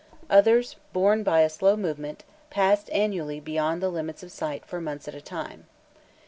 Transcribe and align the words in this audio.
Others 0.31 0.77
borne 0.93 1.21
by 1.21 1.41
a 1.41 1.47
slow 1.51 1.77
movement 1.77 2.23
passed 2.49 2.89
annually 2.89 3.39
beyond 3.39 3.83
the 3.83 3.89
limits 3.91 4.23
of 4.23 4.31
sight 4.31 4.65
for 4.65 4.81
months 4.81 5.07
at 5.07 5.13
a 5.13 5.21
time. 5.21 5.67